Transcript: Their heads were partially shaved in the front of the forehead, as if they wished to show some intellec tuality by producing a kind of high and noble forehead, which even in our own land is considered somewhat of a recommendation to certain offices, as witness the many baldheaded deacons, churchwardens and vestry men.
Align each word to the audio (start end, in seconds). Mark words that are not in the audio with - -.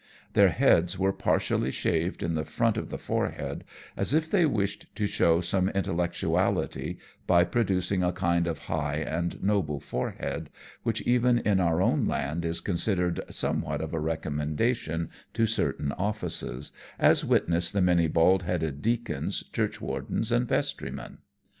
Their 0.33 0.49
heads 0.49 0.97
were 0.97 1.13
partially 1.13 1.69
shaved 1.69 2.23
in 2.23 2.33
the 2.33 2.43
front 2.43 2.75
of 2.75 2.89
the 2.89 2.97
forehead, 2.97 3.63
as 3.95 4.15
if 4.15 4.27
they 4.27 4.47
wished 4.47 4.87
to 4.95 5.05
show 5.05 5.41
some 5.41 5.67
intellec 5.75 6.13
tuality 6.13 6.97
by 7.27 7.43
producing 7.43 8.01
a 8.01 8.11
kind 8.11 8.47
of 8.47 8.57
high 8.65 8.95
and 8.95 9.43
noble 9.43 9.79
forehead, 9.79 10.49
which 10.81 11.01
even 11.01 11.37
in 11.37 11.59
our 11.59 11.83
own 11.83 12.07
land 12.07 12.45
is 12.45 12.61
considered 12.61 13.21
somewhat 13.29 13.79
of 13.79 13.93
a 13.93 13.99
recommendation 13.99 15.11
to 15.35 15.45
certain 15.45 15.91
offices, 15.91 16.71
as 16.97 17.23
witness 17.23 17.71
the 17.71 17.79
many 17.79 18.07
baldheaded 18.09 18.81
deacons, 18.81 19.43
churchwardens 19.53 20.31
and 20.31 20.47
vestry 20.47 20.89
men. 20.89 21.19